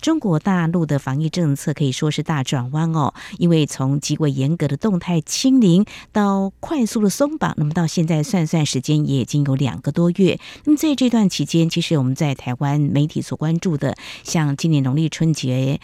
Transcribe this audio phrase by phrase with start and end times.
[0.00, 10.38] 中国大陆的防疫政策可以说是大转弯哦，因为从极为严格的动态清零到快速的松绑，那么到现在算算时间也已经有两个多月。
[10.64, 13.94] 那么在这段期间，其实我们在台湾媒体所关注的，
[14.24, 15.80] 像今年农历春节。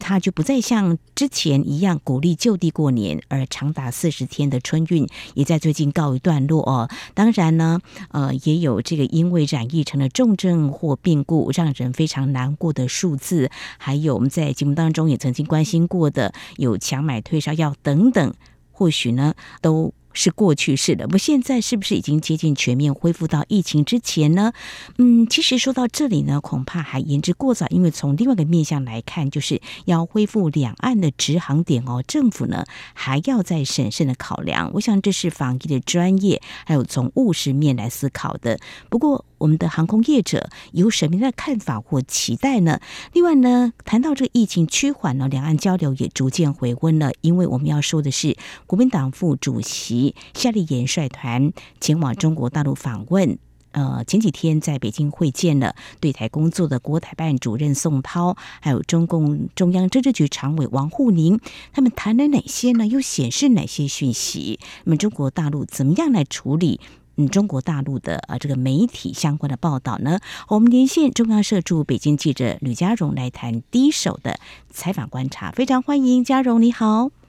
[0.00, 6.88] 他就不再像之前一样鼓励就地过年，而长达四十天的春运也在最近告一段落哦。
[7.14, 13.50] 当然呢，呃，也有这个因为染疫成了重症或病故，让人非常难过的数字。
[13.78, 18.34] 还有我们在节目当中也曾经关心过的，有强买退烧药等等，
[18.72, 19.92] 或许呢都。
[20.12, 24.52] 是过去式的，不，现在是不是已经接近全面恢复到疫情之前呢？
[24.98, 34.70] 嗯，其实说到这里呢，恐怕还言之过早，因为从另外一个面向来看，就是要恢复两岸的直航点哦，政府呢还要再审慎的考量。
[34.74, 38.58] 我想这是防疫的专业，还有从务实面来思考的。
[38.88, 42.80] 不过，我们的航空业者有什么样的看法或期待呢？
[43.12, 47.10] 另外呢，谈到这个疫情趋缓呢，两岸交流也逐渐回温了。
[47.22, 53.38] 因为我们要说的是，国民党副主席夏立言率团前往中国大陆访问。
[53.72, 61.38] 呃，前几天在北京会见了对台工作的国台办主任宋涛，还有中共中央政治局常委王沪宁。
[61.72, 62.84] 他们谈了哪些呢？
[62.88, 64.58] 又显示哪些讯息？
[64.82, 66.80] 那么中国大陆怎么样来处理？
[67.28, 74.38] 中国大陆的啊这个媒体相关的报道呢，我们连线中央社驻北京记者吕佳荣来谈第一手的
[74.70, 77.19] 采访观察，非常欢迎佳荣，你好。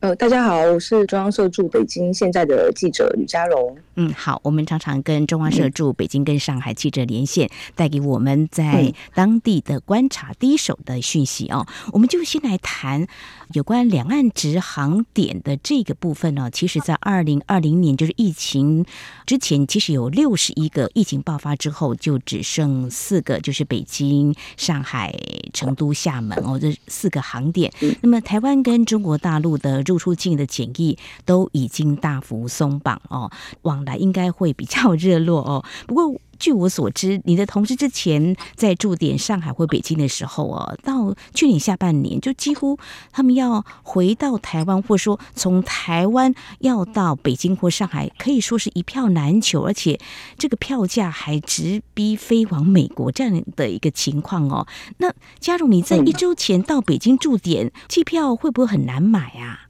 [0.00, 3.76] 呃，大家好，我是中央社驻北京现在的记者吕佳蓉。
[3.96, 11.66] 嗯，好，我们常常跟中央社驻北京跟上海记者连线，带给我们在当地的观察第一手的讯息哦。
[11.92, 13.08] 我们就先来谈
[13.54, 16.48] 有关两岸直航点的这个部分呢。
[16.48, 18.86] 其实，在二零二零年，就是疫情
[19.26, 25.12] 之前，其实有六十一个，疫情爆发之后就只剩四个，就是北京、上海、
[25.52, 27.72] 成都、厦门哦，这四个航点。
[28.00, 33.30] 那么，台湾跟中国大陆的入出境的检疫都已经大幅松绑哦，
[33.62, 35.64] 往来应该会比较热络哦。
[35.88, 42.78] 不过据我所知，你的同事之前在驻点上海或北京的时候哦，到去年下半年就几乎
[43.10, 49.98] 他们要回到台湾，或者说从台湾要到北京或上海，可以说是一票难求，而且
[50.36, 54.64] 这个票价还直逼飞往美国这样的一个情况哦。
[54.98, 59.66] 那假如，你在一周前到北京驻点，机票会不会很难买啊？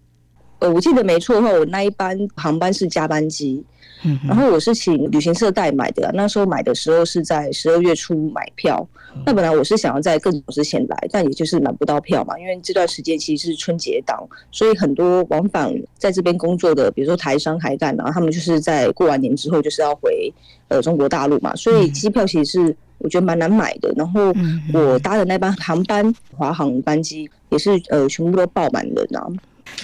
[0.60, 3.64] 呃，我记得没错的话，我那一班航班是加班机，
[4.04, 8.84] 嗯，然后我是请旅行社代买的，那时候买的时候是在十二月初买票，
[9.24, 14.18] 那本来我是想要在更早之前来，但也就是买不到票嘛，因为这段时间其实是春节档，
[14.50, 20.32] 所以很多往返在这边工作的，比如说台商、台干啊，他们就是在过完年之后就是要回
[20.66, 24.34] 呃中国大陆嘛，所以机票其实是我觉得蛮难买的，然后
[24.72, 29.32] 我搭的那班航班华航班机也是呃全部都爆满了，然后。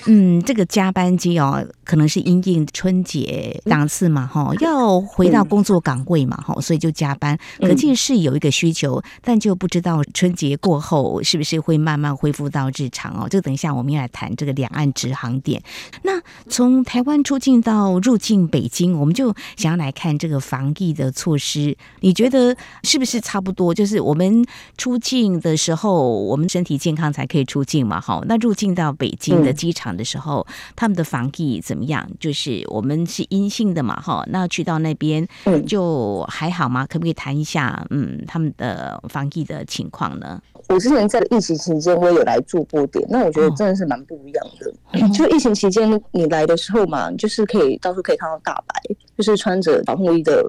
[0.06, 7.39] 嗯，这个加班机哦，可能是因应春节档次嘛，哈，要回到工作岗位嘛，哈，所以就加班。
[7.61, 13.27] 可见是有一个需求，但就不知道春节过后是不是会慢慢恢复到日常哦。
[13.28, 15.62] 这个等一下我们要来谈这个两岸直航点。
[16.03, 23.75] 那从台湾出境到入境北京，我们就想要来看这个防疫的措施，你觉得是不是差不多？
[23.75, 24.45] 就是我们
[24.77, 28.22] 出境的时候，我们身体健康才可以出境嘛，哈。
[28.27, 32.09] 那入境到北京的机场的时候，他们的防疫怎么样？
[32.19, 35.29] 就是我们是阴性的嘛，哈，那去到那边
[35.67, 36.87] 就还好吗？
[36.87, 40.41] 可不可以谈一下，嗯，他们的防疫的情况呢？
[40.69, 44.73] 我之前在疫情期间，我也有来住过点，那我觉得真的是蛮不一样的。
[45.05, 48.75] 哦、就疫情期间你来的时候嘛，就是可以到处可以看到大白，
[49.19, 50.43] 就是穿着防护衣的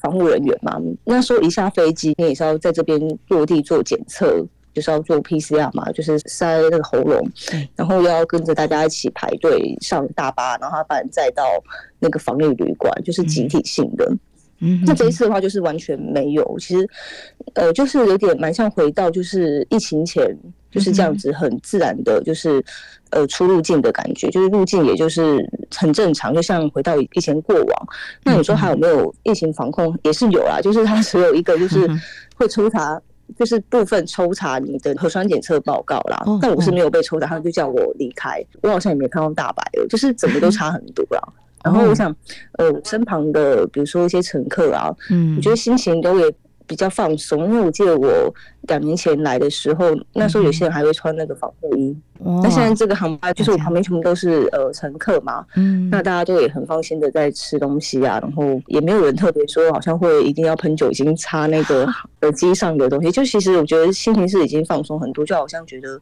[0.00, 0.76] 防护人员嘛。
[1.04, 4.44] 那时候一下飞机，你也是要在这边落地做检测。
[4.72, 7.28] 就是要做 PCR 嘛，就是塞那个喉咙，
[7.74, 11.44] 然后要跟着大家一起排队上大巴，然后他把你载到
[11.98, 14.10] 那个防疫旅馆，就是集体性的。
[14.62, 16.86] 嗯，那这一次的话就是完全没有，其实
[17.54, 20.36] 呃，就是有点蛮像回到就是疫情前
[20.70, 22.62] 就是这样子，很自然的，就是
[23.08, 25.42] 呃出入境的感觉，就是入境也就是
[25.74, 27.88] 很正常，就像回到以前过往。
[28.22, 29.98] 那你说还有没有疫情防控？
[30.04, 31.88] 也是有啦，就是他只有一个就是
[32.36, 33.00] 会抽查。
[33.36, 38.42] 就是部分抽查你的核酸检测报告啦，但我是没有被抽查，他就叫我离开。
[38.62, 41.22] 我好像也没看到大白了，就是整个都差很多啦。
[41.62, 42.14] 然后我想，
[42.52, 46.34] 呃，身旁的比如说一些乘客啊，嗯，我觉得心情都也
[46.66, 51.96] 比较放松，因为我记得我两年前来的时候，那时候有些人还会穿那个防护衣。
[52.22, 61.88] 那现在这个航班就是我旁边全部都是呃乘客嘛，嗯，那大家都也很放心的在吃东西啊，然后也没有人特别说好像会一定要喷酒精擦那个
[62.20, 65.98] 耳机上的东西，就其实我觉得心情是已经放松很多，就好像觉得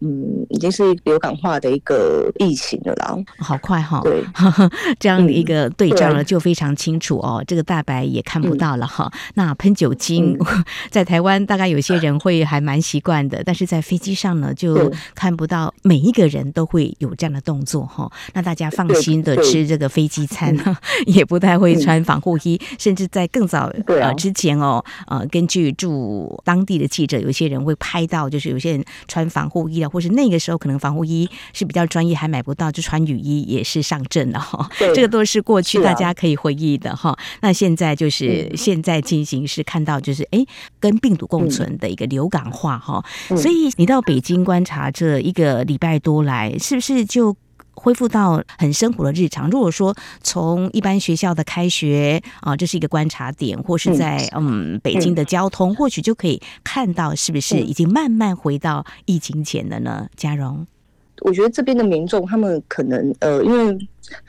[0.00, 4.24] 嗯已经是流感化的一个疫情了啦，好快哈，对，
[4.98, 10.36] 这样的一个对照了就非常清楚哦，这个大白也看不到了哈，那喷酒精
[10.90, 15.72] 在台湾大概有些人会还蛮习惯的， 但是在飞机上呢就看不到。
[15.82, 20.56] 每一个人都会有这样的动作哈，那大家放心的吃这个飞机餐，
[21.06, 34.68] 也不太会穿防护衣，甚至在更早呃之前哦，呃，根据驻当地的记者，有些人会拍到，就是有些人穿防护衣啊，或是那个时候可能防护衣是比较专业，还买不到，就穿雨衣也是上阵了哈。
[34.94, 37.16] 这个都是过去大家可以回忆的哈。
[37.42, 40.44] 那现在就是现在进行是看到就是哎，
[40.78, 43.04] 跟病毒共存的一个流感化哈。
[43.36, 45.50] 所以你到北京观察这一个。
[45.50, 47.34] 呃，礼拜多来，是不是就
[47.72, 49.50] 恢复到很生活的日常？
[49.50, 49.92] 如果说
[50.22, 60.06] 从一般学校的开学啊，这是一个观察点，或是在嗯北京的交通，或许就可以看到是不是已经慢慢回到疫情前了呢？
[60.14, 60.64] 嘉荣，
[61.22, 63.76] 我觉得这边的民众他们可能呃，因为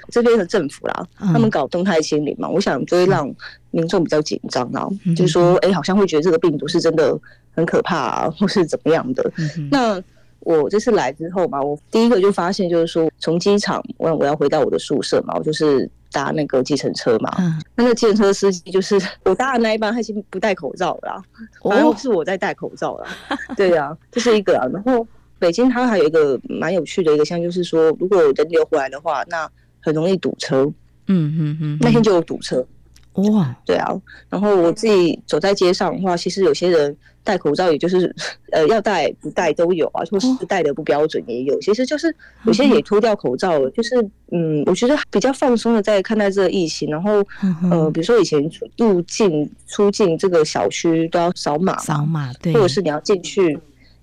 [0.10, 3.34] 这边的政府啦，他们搞动态清零嘛，我想就会让
[3.72, 7.18] 民众比较紧张啊，就是说，哎，好像会觉得这个病毒是真的
[7.56, 9.32] 很可怕啊，或是怎么样的。
[9.70, 10.02] 那
[10.42, 17.36] 我这次来之后嘛，我第一个就发现就是说，从机场我我要回到我的宿舍嘛，我就是搭那个计程车嘛。
[17.38, 17.62] 嗯。
[17.76, 21.24] 那个计程车司机就是我搭的那一班，他已经不戴口罩了啦，
[21.64, 23.08] 然后是我在戴口罩了。
[23.56, 24.66] 对啊，这是一个啊。
[24.74, 25.06] 然后
[25.38, 29.48] 北京它还有一个蛮有趣的一个项，就是说，如果人流回来的话，那
[29.82, 30.64] 很容易堵车。
[31.08, 31.78] 嗯嗯嗯。
[31.82, 32.66] 那天就有堵车。
[33.14, 33.56] 哇。
[33.66, 33.88] 对啊。
[34.30, 36.96] 然后我自己走在街上的话，其实有些人。
[37.24, 38.12] 戴口罩，也就是
[38.52, 41.56] 呃要戴不戴都有啊，或是戴的不标准也有。
[41.62, 42.12] 其实就是
[42.46, 43.96] 有些也脱掉口罩了，就是
[44.32, 46.90] 嗯，我觉得比较放松的在看待这个疫情。
[46.90, 47.24] 然后
[47.70, 48.42] 呃，比如说以前
[48.76, 53.56] 入境出境这个小区都要扫码，扫码对，或者是你要进去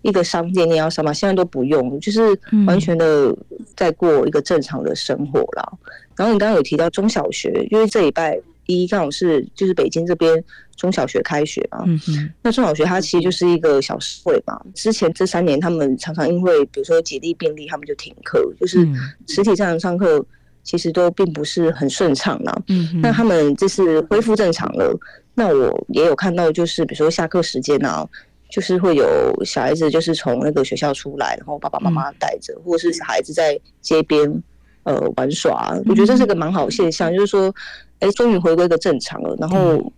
[0.08, 2.20] 一个商店你要扫码，现在都不用，就是
[2.66, 3.36] 完全的
[3.76, 5.78] 在过一个正常的生活了。
[6.16, 10.44] 然后你刚刚有提到中小学，因为这礼拜一刚好是就是北京这边。
[10.78, 14.56] 中小学开学嘛，嗯哼，那中小学它其实就是一个小社会嘛。
[14.76, 18.86] 之前这三年，他们常常因为比如说姐弟病例，他们就停课，就是
[19.26, 20.24] 实体上上课
[20.62, 22.56] 其实都并不是很顺畅啦。
[22.68, 24.96] 嗯哼，那他们这次恢复正常了，
[25.34, 28.08] 那我也有看到，就是比如说下课时间啊，
[28.50, 29.04] 就是会有
[29.44, 34.42] 小孩子就是从那个学校出来，然后爸爸妈妈带着，或者是小孩子在街边
[34.84, 35.76] 呃玩耍。
[35.86, 37.54] 我觉得这是个蛮好的现象，就是说，
[38.00, 39.92] 哎，终于回归一个正常了，然后。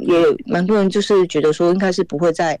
[0.00, 2.58] 也有蛮多人就是觉得说，应该是不会再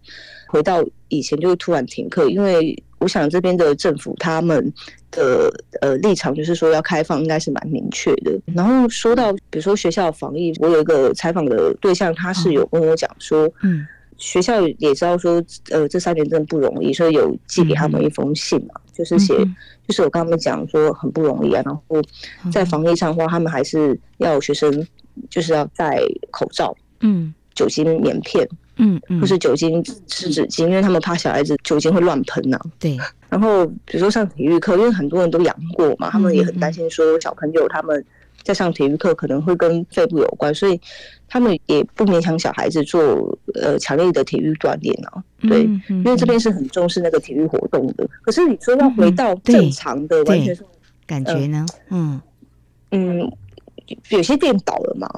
[0.48, 4.72] 回到以前，就会突然停课，因为我想这边的政府他们
[5.10, 5.52] 的
[5.82, 8.32] 呃立场就是说要开放，应该是蛮明确的。
[8.54, 13.86] 然后说到比如说学校防疫，我有一个采访的对象，他是有跟我讲说，嗯，
[14.20, 19.34] 学校也知道说，呃，这三年真的不容易，所以有寄给他们一封信嘛，就是写，
[19.88, 21.82] 就是我跟他们讲说很不容易啊，然后
[22.52, 24.86] 在防疫上的话，他们还是要学生
[25.28, 26.72] 就是要戴口罩。
[27.00, 32.60] 嗯，酒精棉片，嗯嗯，或是酒精湿纸巾，因为他们怕小孩子酒精会乱喷呐。
[32.78, 32.98] 对。
[33.30, 38.04] 然后比如说上体育课，因为很多人都阳过嘛，他们也很担心说小朋友他们
[38.42, 40.80] 在上体育课可能会跟肺部有关，所以
[41.28, 45.22] 他们也不勉强小孩子做呃强烈的体育锻炼啊。
[45.42, 48.08] 对，因为这边是很重视那个体育活动的。
[48.22, 50.64] 可是你说要回到正常的，完全是
[51.06, 51.66] 感觉呢？
[51.90, 52.20] 嗯
[52.90, 53.32] 嗯，
[54.10, 55.08] 有些店倒了嘛。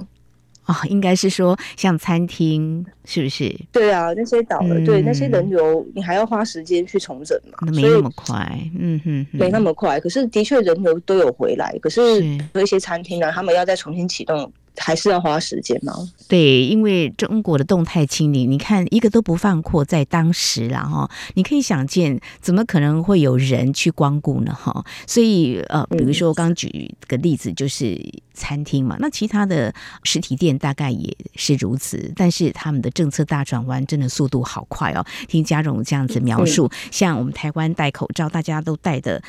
[0.66, 3.52] 哦，应该是说像餐厅是不是？
[3.72, 9.98] 对啊，那些倒了，嗯、对那些人流，你还要花时间去重整嘛，没那么快，嗯哼，没那么快。
[9.98, 12.00] 可是的确人流都有回来，可是
[12.54, 14.50] 有一些餐厅呢，他们要再重新启动。
[14.76, 15.92] 还是要花时间吗？
[16.28, 24.84] 对，因为中国的动态清零，你看一个都不放过，在当时啦哈，你可以想见，怎么可能会有人去光顾呢哈？
[25.06, 28.00] 所以呃，比如说我刚举个例子，就是
[28.32, 29.72] 餐厅嘛，那其他的
[30.04, 35.04] 实体店大概也是如此，但是他们的政策大转弯真的速度好快哦。
[35.28, 39.22] 听嘉荣这样子描述，像我们台湾戴口罩，大家都戴的。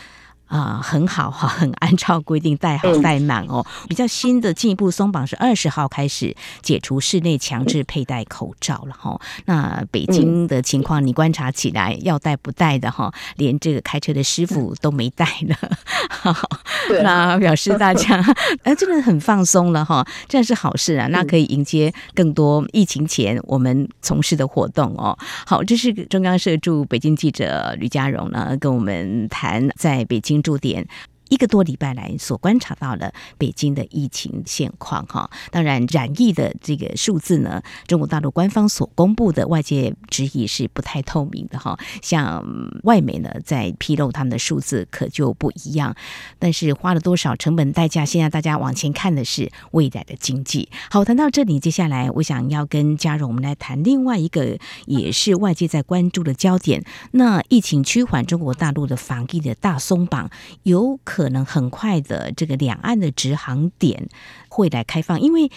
[0.47, 3.65] 啊、呃，很好哈， 很按照规定戴好戴满哦。
[3.87, 9.19] 比较新的进一步松绑是二十号开始解除室内强制佩戴口罩了哈。
[9.45, 15.55] 那北京的情况，你观察起来要戴不戴的哈，连这个开车的师傅都没戴了。
[17.01, 18.23] 那表示大家
[18.63, 21.07] 哎， 真的很放松了哈，这样是好事啊。
[21.07, 25.17] 那可以迎接更多疫情前我们从事的活动哦。
[25.45, 30.32] 好，这是中央社驻北京记者吕佳荣呢，跟我们谈在北京。
[30.41, 30.87] 驻点。
[31.33, 42.45] 一个多礼拜来所观察到了北京的疫情现况哈，当然染疫的这个数字呢，中国大陆官方所公布的外界质疑是不太透明的哈，像
[42.83, 45.95] 外媒呢在披露他们的数字可就不一样，
[46.37, 50.69] 但是花了多少成本代价，现在大家往前看的是未来的经济。
[50.91, 60.29] 好，谈到这里，接下来我想要跟佳蓉我们来谈另外一个也是外界在关注的焦点，那疫情趋缓，中国大陆的防疫的大松绑
[60.61, 61.22] 有可。
[61.23, 64.09] 可能很快的，这个两岸的直航点
[64.53, 65.49] 会来开放，因为。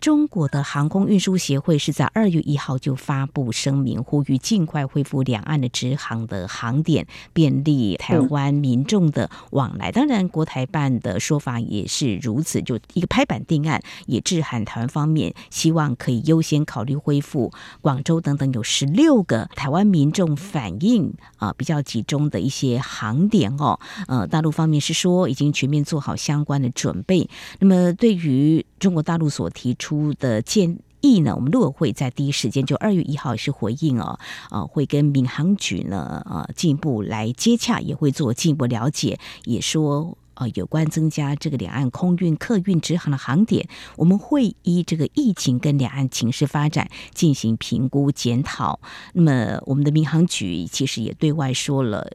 [0.00, 9.90] 中国的航空运输协会是在二月一号就发布声明，呼吁尽快恢复两岸的直航的航点，便利台湾民众的往来。
[9.90, 23.80] 当然，国台办的说法也是如此，就一个拍板定案，也致函台湾方面，希望可以优先考虑恢复广州等等有十六个台湾民众反映啊比较集中的一些航点哦。
[24.06, 27.26] 呃，大陆方面是说已经全面做好相关的准备。
[27.60, 30.04] 那么，对于于中国大陆所提出。
[30.18, 34.18] 的建议呢，我们陆委会在第一时间就二月一号也是回应哦，
[34.50, 48.80] 啊，会跟民航局呢啊进一步来接洽，也会做进一步了解，也说呃有关增加这个两岸空运客运直航的航点，我们会依这个疫情跟两岸情势发展进行评估检讨。
[49.14, 52.12] 那么我们的民航局其实也对外说了。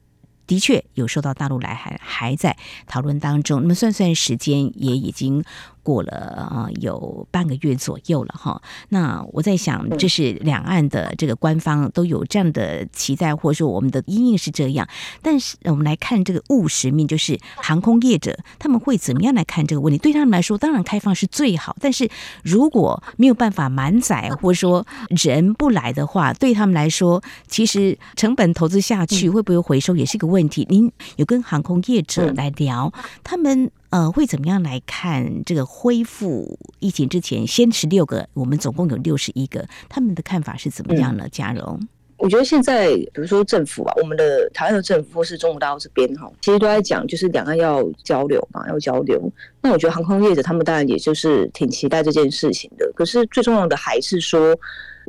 [0.48, 2.58] 的确有收到大陆来函，还在
[2.88, 3.62] 讨论当中。
[3.62, 5.44] 那么算算时间，也已经
[5.90, 6.12] 过了
[6.50, 8.62] 啊，有半个月左右了哈。
[8.90, 14.88] 那我在想，这是两岸的这个官方都有这样的期待，或者说我们的因应是这样。
[15.22, 19.98] 但是我们来看这个务实面，就是航空业者他们会怎么样来看这个问题？
[19.98, 21.76] 对他们来说，当然开放是最好。
[21.82, 22.10] 但是
[22.44, 30.30] 如果没有办法满载，或者说人不来的话，对他们来说，其实成本投资下去会不会回收，也是一个。
[30.30, 32.94] 问题，您有跟航空业者来聊，
[33.24, 41.28] 他们呃会怎么样来看这个恢复疫情之前先十六个，我们总共有六十一个，他们的看法是怎么样呢？
[41.32, 41.80] 嘉荣，
[42.18, 49.32] 我觉得现在比如说政府啊，我们的台湾的政府或是中国大陆这边哈，其实都在讲就是两岸要交流嘛，要交流。
[49.62, 54.56] 那我觉得航空业者他们当然也就是挺期待这件事情的，可是最重要的还是说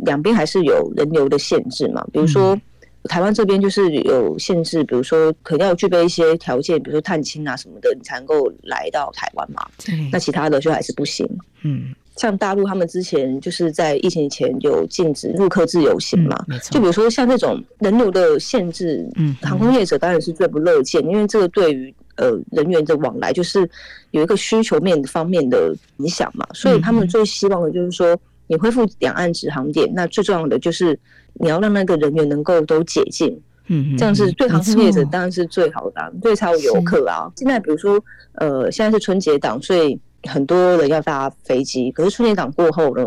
[0.04, 2.54] 两边还是有人流的限制嘛，比如说。
[2.54, 2.62] 嗯
[3.04, 9.66] 台湾这边就是有限制，比如说可能要具备一些条件，比如说探亲啊什么的，你才能够来到台湾嘛。
[10.12, 11.26] 那其他的就还是不行。
[11.62, 16.36] 嗯，像大陆他们之前就是在疫情前有禁止入客自由行嘛。
[16.70, 23.66] 就比如说像这种人流的限制，嗯，航空业者当然是最不乐见，因为这个对于呃人员的往来就是
[24.10, 26.46] 有一个需求面方面的影响嘛。
[26.52, 28.14] 所以他们最希望的就是说，
[28.46, 30.98] 你恢复两岸直航点，那最重要的就是。
[31.34, 37.30] 你要让那个人员能够都解禁，嗯，这样是对航空业者当然是最好的，对才有游客啊。
[37.36, 38.02] 现在比如说，
[38.34, 41.90] 呃，现在是春节档，所以很多人要搭飞机。
[41.92, 43.04] 可是春节档过后呢，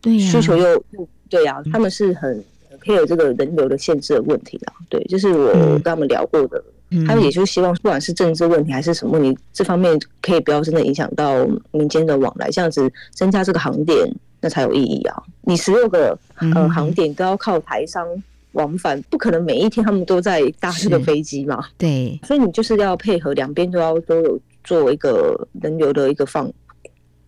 [0.00, 0.84] 对需求又
[1.28, 2.42] 对呀，他们是很
[2.82, 4.72] care 这个人流的限制的问题啊。
[4.88, 6.62] 对，就是我跟他们聊过的，
[7.06, 14.08] 他们也就希望，不管是政治问题还是什么问题，这方面可以不要真的影响到民间的往来，这样子增加这个航点。
[14.38, 15.16] 那才有意义啊！
[15.40, 18.06] 你十六个呃航点都要靠台商
[18.52, 21.64] 往返，不可能每一天他们都在搭这个飞机嘛。
[21.78, 26.52] 对，所以你就是要配合两边都要都有做一个人流的一个放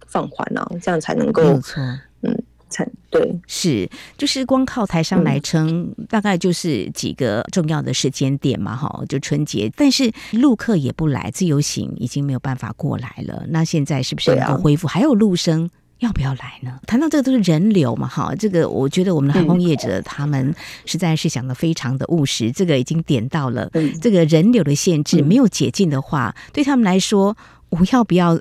[0.06, 1.42] 放缓啊，这样才能够。
[2.20, 9.70] 嗯，才对，是就是光靠台商来撑，嗯，大概就是几个重要的时间点嘛，哈，就春节。
[9.76, 13.44] 但是陆客也不来，自由行已经没有办法过来了。
[13.48, 14.86] 那现在是不是要恢复？
[14.86, 15.70] 还有陆生？
[16.00, 16.78] 要不要来呢？
[16.86, 20.54] 谈到这个都是人流嘛，哈，这个我觉得我们的航空业者他们
[20.86, 22.52] 实在是想的非常的务实。
[22.52, 23.68] 这个已经点到了
[24.00, 27.36] 这个人流的限制，没有解禁的话，对他们来说，
[27.70, 28.40] 我要不要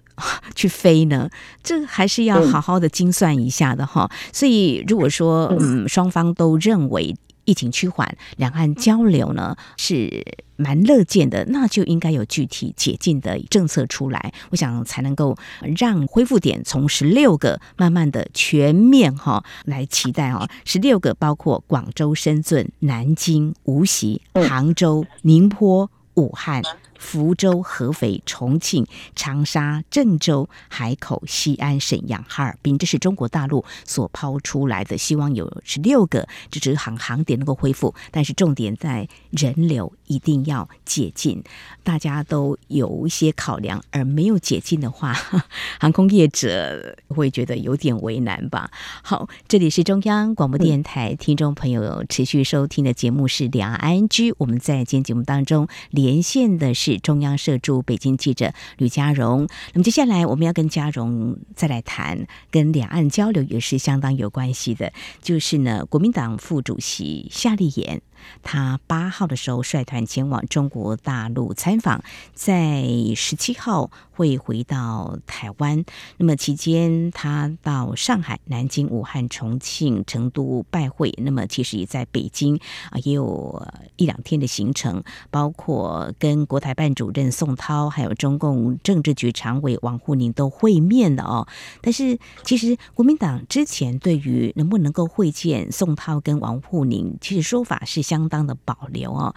[0.55, 1.29] 去飞呢？
[1.63, 4.09] 这还是要好好的精算一下的哈。
[4.31, 7.15] 所以如果说嗯，双方都认为。
[7.49, 10.21] 疫情趋缓，两岸交流呢是
[10.57, 15.33] 蛮乐见的，那就应该有具体解禁的政策出来，我想才能够
[15.77, 26.61] 让恢复点从十六个慢慢的全面哈来期待哈，十六个包括广州、深圳、南京、无锡、杭州、宁波、武汉。
[26.97, 28.85] 福州、合肥、重庆、
[29.15, 39.91] 长沙、郑州、海口、西安、沈阳、哈尔滨，这是中国大陆所抛出来的，希望有十六个这支航航点能够恢复，但是重点在人流。
[40.07, 41.43] 一定要解禁，
[41.83, 45.13] 大家都有一些考量，而没有解禁的话，
[45.79, 48.71] 航空业者会觉得有点为难吧。
[49.03, 59.47] 好，这里是中央广播电台，听众朋友持续收听的节目是两岸 ING，我们在今天节目当中连线的是中央社驻北京记者吕佳荣。
[59.73, 68.01] 那么接下来我们要跟佳荣再来谈，跟两岸交流也是相当有关系的，就是呢，国民党副主席夏立言。
[68.43, 72.83] 他八号的时候率团前往中国大陆参访，在
[73.15, 75.83] 十七号会回到台湾。
[76.17, 81.13] 那么期间，他到上海、南京、武汉、重庆、成都拜会。
[81.17, 82.59] 那么其实也在北京
[82.91, 91.47] 啊，也有一两天的行程，包括跟国台办主任宋涛，还有中共政治局常委王沪宁都会面了哦。
[91.81, 98.27] 但是其实国民党之前对于能不能够会见宋涛跟王沪宁，其实说法是相。
[98.27, 99.33] 当的保留哦，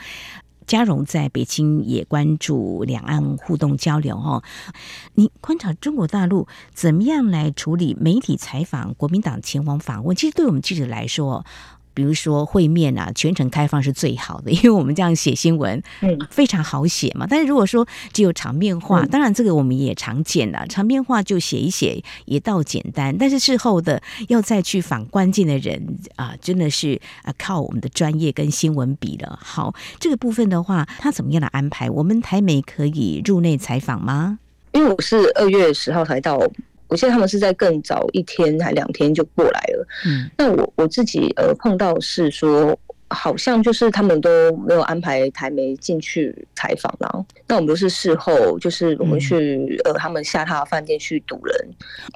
[0.67, 4.43] 嘉荣在北京也关注两岸互动交流哦。
[5.15, 10.17] 你观察中国大陆怎么样来处理媒体采访国民党前往访问？
[10.17, 11.45] 其实对我们记者来说。
[11.95, 17.27] 比如说会面啊，全程开放是最好的， 因为我们这样写新闻，嗯，非常好写嘛。
[17.29, 23.17] 但是如果说只有场面话，当然这个我们也常见了，场面话就写一写也倒简单。
[23.17, 29.39] 但是事后的要再去访关键的人啊，真的是啊靠我们的专业跟新闻比了。
[29.43, 31.91] 好，这个部分的话，他怎么样的安排？
[31.91, 34.39] 我们台媒可以入内采访吗？
[34.73, 36.41] 因为我是二月十号才到。
[36.91, 42.79] 我记得他们是在更早一天还两天就过来了，嗯，那我我自己呃碰到是说。
[43.13, 51.53] 好像就是他们都没有安排台媒进去采访，然后那我们都是事后，就是我们去、嗯、呃他们下榻饭店去堵人，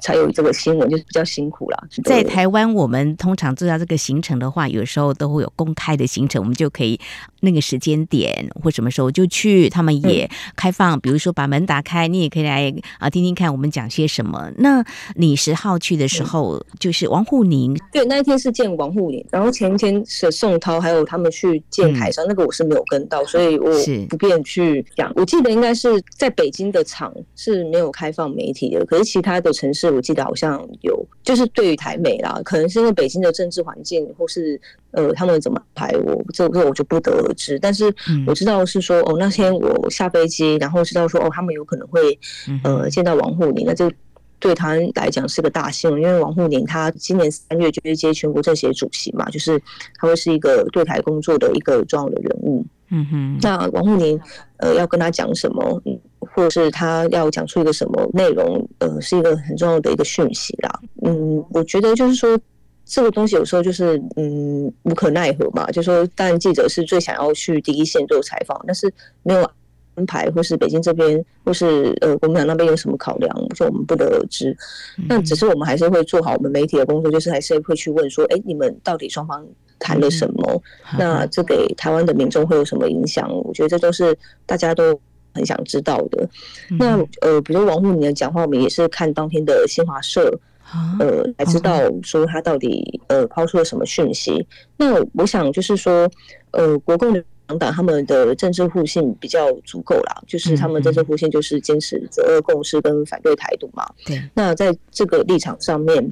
[0.01, 1.77] 才有这个新闻，就是比较辛苦啦。
[2.05, 6.97] 在台湾，我们通常知道这个行程的话，有时候都会有公开的行程，我们就可以
[7.45, 14.51] 那个时间点或什么时候就去，他们也开放，嗯、比如说把门打开，你也可以来啊听听看我们讲些什么。
[14.57, 14.85] 那
[15.15, 20.75] 你十号去的时候，嗯、就是王沪宁，对，那一天是见王沪宁，然后前一天是宋涛。
[20.85, 23.71] 还有他们去见台商，嗯、那个我是没有跟到，所以我
[24.09, 25.11] 不便去讲。
[25.15, 31.05] 我记得应该是在北京的场是没有开放媒体的，可是其他的城市我记得好像有。
[31.23, 34.59] 就是对于台媒啦，可能是因为北京的政治环境，或是
[34.95, 37.59] 呃他们怎么排我，这个我就不得而知。
[37.59, 37.93] 但是
[38.25, 42.17] 我知道是说，哦那天我下飞机，然后知道说，哦他们有可能会
[42.63, 43.91] 呃见到王沪宁，那就。
[44.37, 49.59] 对他来讲是个大新闻，因为王沪宁他今年三月就会接全国政协主席嘛，就是
[49.97, 52.63] 他会是一个对台工作的一个重要的人物。
[52.89, 54.19] 嗯哼，那王沪宁
[54.57, 55.81] 呃要跟他讲什么，
[56.19, 60.79] 或者是他要讲出一个什么内容，呃，是一个很重要的一个讯息啦。
[61.01, 62.37] 嗯，我觉得就是说
[62.85, 68.93] 这个东西有时候就是嗯无可奈何嘛，就是说当然记者是最想要去第一线做采访，但是
[69.23, 69.49] 没有。
[69.97, 74.53] 安排，或是北京这边，或是呃国民党那边有什么考量，就我们不得而知。
[75.07, 79.47] 那只是我们还是会做好我们媒体的工作，就是还是会去问说，哎，你们到底双方
[79.79, 80.61] 谈了什么？
[80.99, 83.33] 那这给台湾的民众会有什么影响？
[83.33, 84.13] 我觉得这都是
[84.45, 84.99] 大家都
[85.33, 86.29] 很想知道的。
[86.77, 90.29] 那呃，比如王沪宁的讲话，我们也是看当天的新华社，
[90.99, 94.45] 呃，才知道说他到底呃抛出了什么讯息。
[94.77, 96.09] 那我想就是说，
[96.51, 97.23] 呃，国共的。
[97.47, 103.87] 两党他们的政治互信比较足够啦，就是他们政治互信就是坚持择恶共识跟反对台独嘛。
[104.03, 106.11] 对，那在这个立场上面，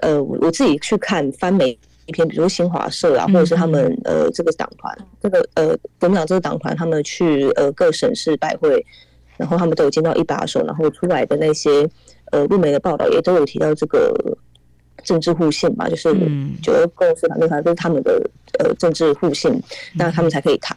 [0.00, 8.82] 呃，我自己去看翻媒一篇，比如新华社啊，或者是他们呃这个党团，这个呃国民党这个党团，他们去呃各省市拜会，
[9.36, 11.86] 然后他们都有见到一把手，然后出来的那些
[12.30, 14.14] 呃陆媒的报道也都有提到这个。
[15.02, 16.14] 政治互信嘛，就是
[16.62, 18.22] 九二共识、反对台，都是他们的
[18.58, 19.50] 呃政治互信，
[19.94, 20.76] 那他们才可以谈。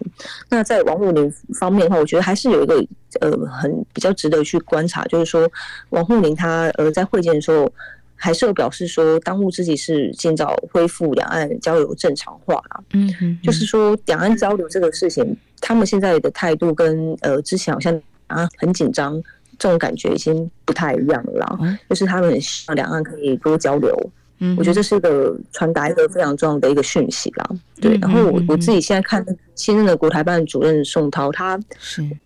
[0.49, 2.75] 那在王沪宁方面的话，我觉得还是有一个
[3.19, 5.45] 呃很比较值得去观察，就是说
[5.89, 7.69] 王沪宁他呃在会见的时候，
[8.15, 12.81] 还是有表示说，当务之急是尽早恢复两岸交流正常化啦。
[12.93, 19.21] 嗯嗯，就是说两岸交流这个事情，他们现在的态度跟呃之前好像啊很紧张。
[19.63, 23.97] 这种感觉已经不太一样了，嗯、就是他们很希望两岸可以多交流。
[24.39, 27.45] 嗯，我觉得这是一个传达一个非常重要的一个讯息啦。
[27.51, 31.57] 嗯、对，然后我我自己现在看新任的国台办主任宋涛，他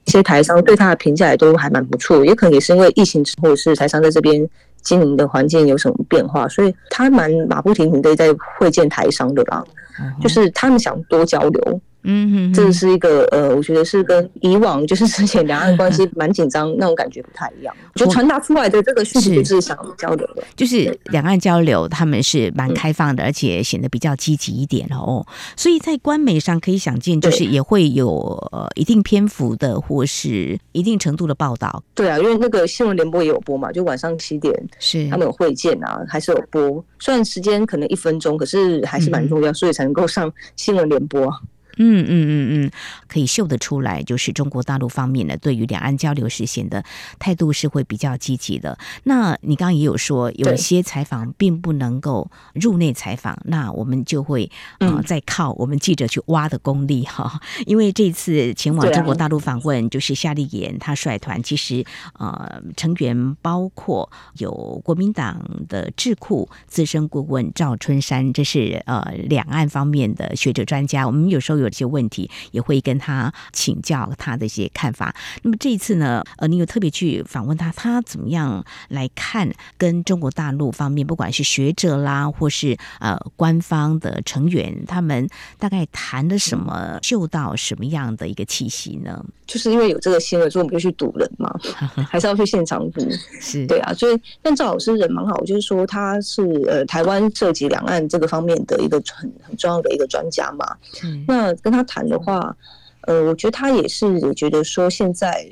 [0.06, 4.50] 一些台商对他的评价也都还蛮不错，也可能也是因为疫情之后是台商在这边
[4.82, 9.64] 经营的环境有什么变化，所以他蛮马不停蹄的在会见台商的啦。
[10.00, 11.82] 嗯、就是他们想多交流。
[12.10, 17.76] 嗯哼，这是一个呃，我觉得是跟以往就是之前两岸关系 蛮紧张那种感觉不太一样。
[17.94, 25.26] 我觉得传达出来的这个讯息就是想交流的，就是两岸交流他们是蛮开放的，而且显得比较积极一点哦。
[25.58, 28.10] 所以在官媒上可以想见，就是也会有
[28.54, 31.84] 呃一定篇幅的或是一定程度的报道。
[31.94, 36.84] 对啊，因为那个新闻联播也有播嘛，就晚上七点是他们有会见啊，还是有播。
[37.00, 41.30] 虽然时间可能一分钟，可是还是蛮重要，所以才能够上新闻联播。
[41.78, 42.72] 嗯嗯嗯嗯，
[43.08, 46.84] 可以嗅得出来，就是中国大陆方面呢，对于两岸交流实现的
[47.20, 48.78] 态度是会比较积极的。
[49.04, 57.40] 那你刚刚也有说，有一些采访并不能够入内采访，那我们就会呃再靠我们记者去挖的功力哈。
[57.66, 61.86] 因为这次前往中国大陆访问，就是夏立言他率团，其实
[62.18, 64.10] 呃成员包括
[64.40, 71.06] 有国民党的智库资深顾问赵春山，这是呃两岸方面的学者专家。
[71.06, 71.67] 我们有时候有。
[71.68, 75.14] 有些问题也会跟他请教他的一些看法。
[75.44, 85.28] 那么这一次呢，呃，你有特别去访问他，他怎么样来看跟中国大陆方面，不管是学者啦，或是呃官方的成员，他们
[85.60, 89.24] 大概谈了什么，嗅到什么样的一个气息呢？
[89.46, 91.54] 就是因为有这个新闻，所以我们就去堵人嘛，
[92.10, 93.08] 还是要去现场堵。
[93.40, 100.76] 是对啊，所以但赵老师人蛮好，就是说他是呃台湾涉及两岸这个方面的一个很很重要的一个专家嘛。
[101.04, 101.57] 嗯，那。
[101.62, 102.56] 跟他谈的话，
[103.02, 105.48] 呃，我觉得他也是也觉得说，现在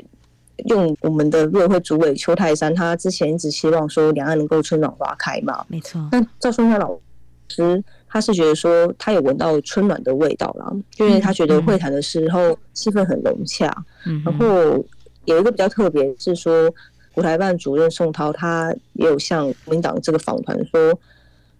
[0.68, 6.08] 用我们的陆委会主委邱泰山，他之前一直希望说两岸能够春暖花开嘛，没错。
[6.12, 6.98] 那赵春山老
[7.50, 13.74] 师他是觉得说，他有闻到春暖的味道啦，因为他觉得会谈的时候气氛很融洽。
[14.06, 14.84] 嗯，然后
[15.26, 16.74] 有一个比较特别是说，
[17.14, 21.00] 国台办主任宋涛他也有向国民党这个访团说，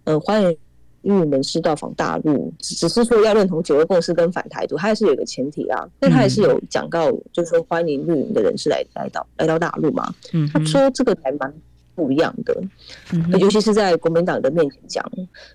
[0.04, 0.56] 呃，欢迎。
[1.06, 5.88] 绿营人士到访大陆，只是说要认同九二共识跟反台独，他还是有一个前提啊。
[6.00, 10.12] 但他还是有讲到，就是说欢迎绿营的人士来来到来到大陆嘛。
[10.32, 11.54] 嗯，他说这个还蛮
[11.94, 12.60] 不一样的，
[13.38, 15.04] 尤其是在国民党的面前讲。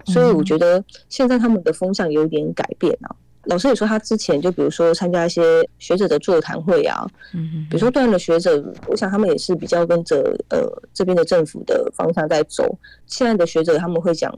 [0.06, 3.14] 所以我觉得现在他们的风向有点改变啊。
[3.46, 10.60] 老师也说，他之前就比如说参加一些学者的座谈会啊，嗯，比如说对岸的学者，我想他们也是比较跟着呃
[10.94, 12.78] 这边的政府的方向在走。
[13.06, 14.34] 现在的学者他们会讲。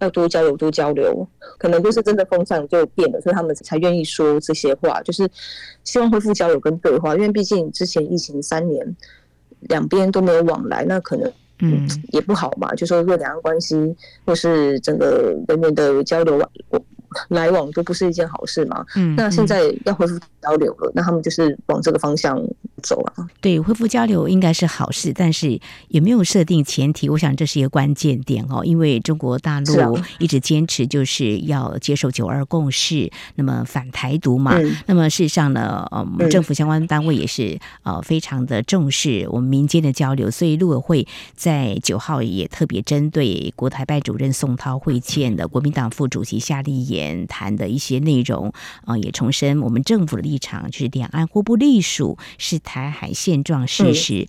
[0.00, 1.26] 要多交流，多交流，
[1.58, 5.28] 可能就是真的风向就变了，所以他们才愿意说这些话，就是
[5.84, 7.14] 希望恢复交流跟对话。
[7.14, 8.96] 因为毕竟之前疫情三年，
[9.62, 12.74] 两边都没有往来，那可能嗯也不好嘛。
[12.74, 16.40] 就说若两岸关系或是整个人员的交流
[17.28, 18.84] 来往都不是一件好事嘛。
[18.96, 22.40] 嗯，那现在要恢复交流了，那他们就是往这个方向。
[22.82, 28.64] 走了，对，恢复交流应该是好事，但是也没有设定前提，我想这是一个关键点哦。
[28.64, 34.52] 因为中国大陆一直坚持就是要接受九二共识，那么反台独嘛。
[34.56, 48.48] 嗯、那么事实上呢，嗯，政府相关单位也是呃非常的重视我们民间的交流，所以陆委会在九号也特别针对国台办主任宋涛会见的国民党副主席夏立言谈的一些内容
[48.84, 52.60] 啊、呃，也重申我们政府的立场，就是两岸互不隶属是。
[52.68, 54.28] 台海现状事实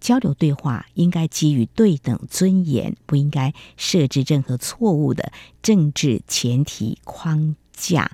[0.00, 5.30] 交流对话应该基于对等尊严，不应该设置任何错误的
[5.62, 8.10] 政治前提框架。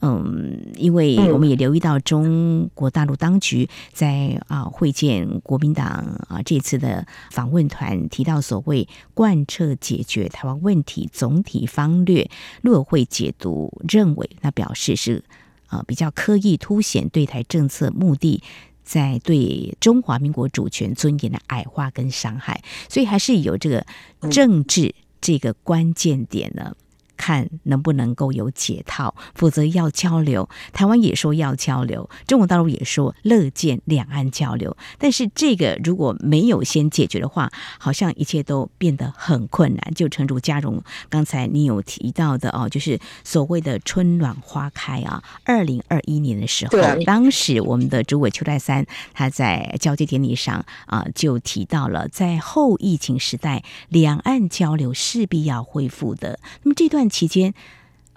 [0.00, 5.86] 嗯，因为我们也留意到中国大陆当局在啊会见国民党
[6.28, 12.30] 啊这次的访问团提到所谓贯彻解决台湾问题总体方略，
[12.62, 15.24] 陆委会解读认为，那表示是
[15.66, 18.42] 啊比较刻意凸显对台政策目的。
[18.88, 23.84] 在对中华民国主权尊严的矮化跟伤害，所以还是有这个
[24.30, 26.74] 政治这个关键点呢。
[27.18, 30.48] 看能不能够有解套，否则要交流。
[30.72, 34.74] 台湾也说要交流，中国大陆也说乐见两岸交流。
[34.96, 39.92] 但是这个如果没有先解决的话，好像一切都变得很困难。
[39.94, 45.22] 就诚如嘉荣刚才你有提到的哦，就是所谓的春暖花开啊。
[45.44, 56.38] 二零二一年的时候，当时我们的主委邱泰三他在交接典礼上啊，就提到了在后疫情时代，两岸交流势必要恢复的。
[56.62, 57.07] 那么这段。
[57.08, 57.54] 期间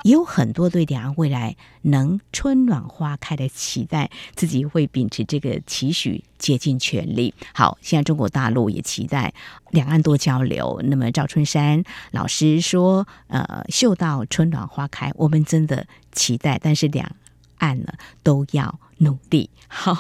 [0.03, 7.31] 也有很多对两岸未来能春暖花开的期待，自己会秉持这个期许，竭尽全力。
[7.53, 9.31] 好，现在中国大陆也期待
[9.69, 10.81] 两岸多交流。
[10.85, 17.15] 那么赵春山老师说：“呃，嗅到春暖花开，我们真的期待，但是两
[17.59, 19.51] 岸呢都要努力。
[19.69, 19.95] ”好，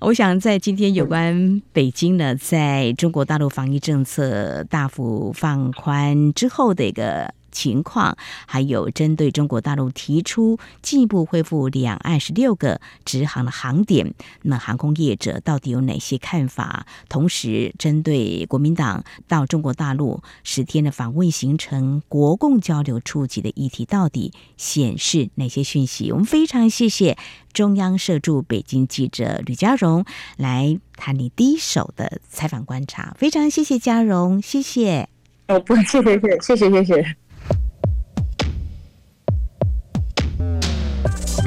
[0.00, 7.34] 我想在今天有关北京呢，在中国大陆防疫政策大幅放宽之后的一个。
[7.50, 16.86] 情况，还有针对中国大陆提出进一步恢复两岸十六个直航的航点，那航空业者到底有哪些看法？
[17.08, 26.10] 同时，针对国民党到中国大陆十天的访问行程，国共交流触及的议题，到底显示哪些讯息？
[26.12, 27.16] 我们非常谢谢
[27.52, 30.04] 中央社驻北京记者吕佳荣
[30.36, 35.08] 来谈你第一手的采访观察，非常谢谢佳蓉，谢谢。
[35.48, 37.16] 哦，不谢，谢谢，谢谢，谢谢。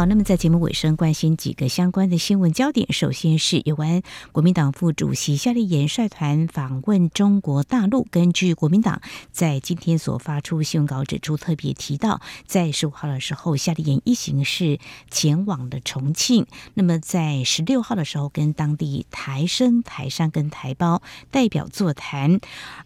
[0.00, 2.90] 好，那么在节目尾声，关心几个相关的新闻焦点。
[2.90, 4.00] 首先是有关
[4.32, 8.08] 国民党副主席夏立言率团访问中国大陆。
[8.10, 14.78] 根据国民党在今天所发出新闻稿指出，特别提到，在十五号的时候，夏立言一行是
[15.10, 16.46] 前往了重庆。
[16.72, 22.40] 那么在十六号的时候，跟当地台生、台商跟台胞代表座谈。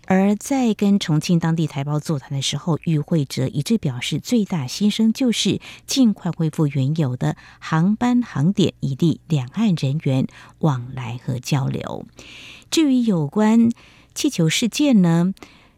[0.07, 7.04] 而在跟重庆当地台胞座谈的时候，与会者一致表示，最大心声就是尽快恢复原有。
[7.05, 10.27] 有的航班航点，以利两岸人员
[10.61, 12.07] 往来和交流。
[12.71, 13.71] 至于有关
[14.15, 15.35] 气球事件呢，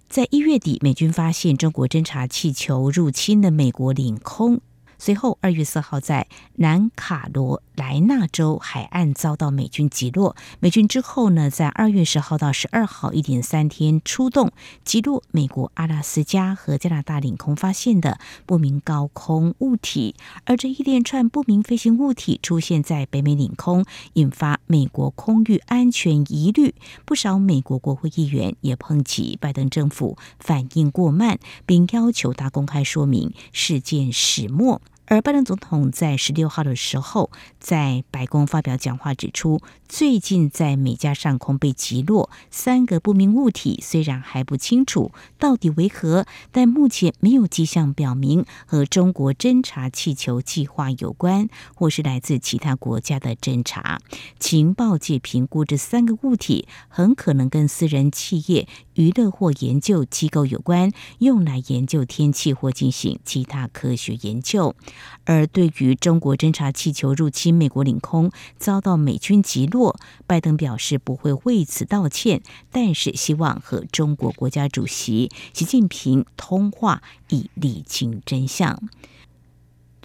[0.08, 4.60] 在一月底，美军发现中国侦察气球入侵了美国领空。
[4.98, 10.34] 随后，二月四号在南卡罗来纳州海岸遭到美军击落。
[10.60, 14.52] 美军之后呢，在二月十号到十二号一点三天出动
[14.84, 20.14] 击落美国阿拉斯加和加拿大领空发现的不明高空物体。
[20.44, 26.74] 而这一连串不明飞行物体出现在北美领空，引发美国空域安全疑虑。
[27.04, 34.80] 不少美国国会议员也抨击拜登政府反应过慢，并要求他公开说明事件始末。
[35.08, 54.00] 而拜登总统在十六号的时候，在白宫发表讲话，指出，最近在美加上空被击落三个不明物体，虽然还不清楚到底为何，但目前没有迹象表明和中国侦察气球计划有关，或是来自其他国家的侦察
[54.40, 64.74] 情报界评估，这三个物体很可能跟私人企业、娱乐或研究机构有关，用来研究天气或进行其他科学研究。
[65.24, 78.82] 而对于中国侦察气球入侵美国领空遭到美军击落，拜登表示不会为此道歉，但是希望和中国国家主席习近平通话，以理清真相。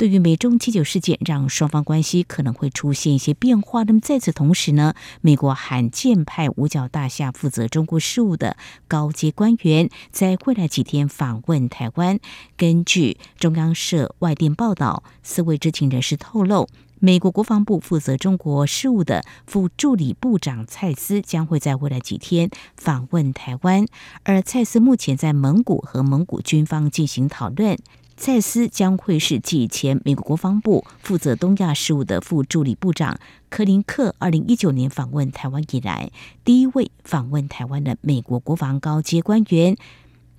[0.01, 3.83] 对于美中气球事件，让双方关系可能会出现一些变化。
[3.83, 12.19] 那么在此同时呢，美国罕见派五角大厦负责中国事务的高阶官员在未来几天访问台湾。
[12.57, 23.85] 根据中央社外电报道，四位知情人士透露，美国国防部负责中国事务的副助理部长蔡斯将会在未来几天访问台湾，
[24.23, 27.77] 而蔡斯目前在蒙古和蒙古军方进行讨论。
[28.21, 36.11] 蔡斯将会是继前美国国防部负责东亚事务的副助理部长柯林克二零一九年访问台湾以来
[36.45, 39.75] 第一位访问台湾的美国国防高阶官员。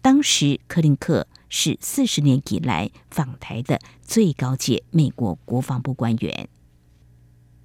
[0.00, 6.48] 当时柯林克是四十年以来访台的最高阶美国国防部官员。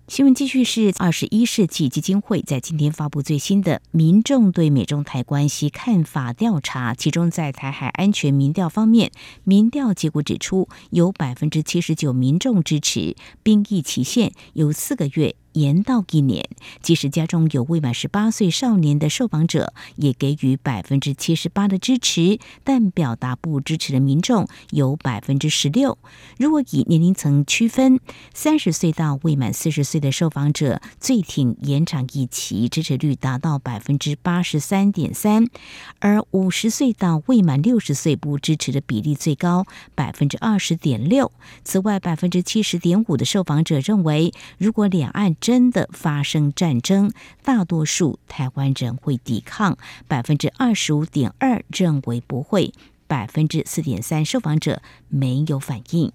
[0.08, 9.12] 新闻继续是二十一世纪基金会在今天发布最新的民众对美中台关系看法调查，其中在台海安全民调方面，
[9.43, 15.36] 民调结果指出，有百分之七十九民众支持兵役期限有四个月。
[15.58, 16.48] 延到一年，
[16.84, 25.98] 即使家中有未满十八岁少年的受访者，也给予百分之七十八的支持，但表达不支持的民众有百分之十六。
[26.38, 28.00] 如果以年龄层区分，
[28.36, 35.48] 三十岁到未满四十岁的受访者最挺延长一期，支持率达到百分之八十三点三，
[36.00, 39.65] 而五十岁到未满六十岁不支持的比例最高，
[39.96, 41.32] 百分之二十点六。
[41.63, 47.10] 此外，百分之七十点五的受访者认为，如果两岸真的发生战争，
[47.42, 52.74] 大多数台湾人会抵抗，百分之二十五点二认为不会，
[53.08, 56.12] 百分之四点三受访者没有反应。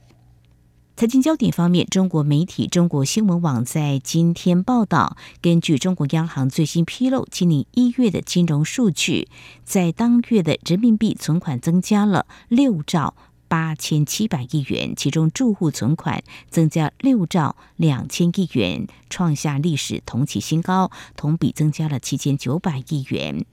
[0.96, 9.28] 财经焦点方面，中国媒体中国新闻网在今天报道，根据中国央行最新披露，今年一月的金融数据，
[9.64, 13.14] 在当月的人民币存款增加了六兆。
[13.52, 23.44] 八千七百亿元，其中住户存款增加六兆两千亿元，创下历史同期新高，同比增加了七千九百亿元。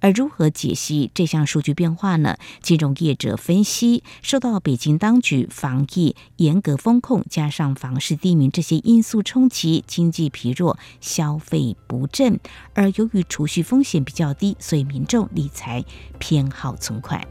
[0.00, 2.36] 而如何解析这项数据变化呢？
[2.62, 12.40] 金融业者分析，受到北京当局防疫严格封控，加上房市低迷这些因素冲击，经济疲弱，消费不振。
[12.74, 15.84] 而由于储蓄风险比较低，所以民众理财
[16.18, 17.24] 偏好存款。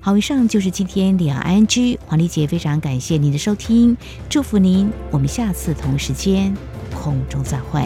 [0.00, 3.96] 好，以上就是今天两岸 ING 黄丽姐，非常感谢您的收听，
[4.28, 6.56] 祝福您，我们下次同一时间
[6.94, 7.84] 空中再会。